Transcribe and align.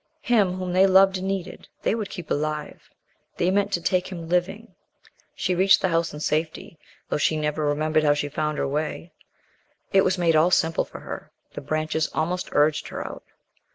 Him, 0.23 0.53
whom 0.53 0.73
they 0.73 0.87
loved 0.87 1.19
and 1.19 1.27
needed, 1.27 1.67
they 1.83 1.93
would 1.93 2.09
keep 2.09 2.31
alive. 2.31 2.89
They 3.37 3.51
meant 3.51 3.71
to 3.73 3.79
take 3.81 4.07
him 4.11 4.27
living. 4.27 4.73
She 5.35 5.53
reached 5.53 5.79
the 5.81 5.89
house 5.89 6.11
in 6.11 6.21
safety, 6.21 6.79
though 7.09 7.19
she 7.19 7.37
never 7.37 7.67
remembered 7.67 8.03
how 8.03 8.15
she 8.15 8.27
found 8.27 8.57
her 8.57 8.67
way. 8.67 9.11
It 9.93 10.01
was 10.03 10.17
made 10.17 10.35
all 10.35 10.49
simple 10.49 10.85
for 10.85 11.01
her. 11.01 11.31
The 11.53 11.61
branches 11.61 12.09
almost 12.15 12.49
urged 12.51 12.87
her 12.87 13.05
out. 13.07 13.25